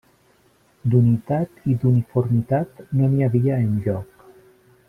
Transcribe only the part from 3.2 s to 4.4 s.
havia enlloc.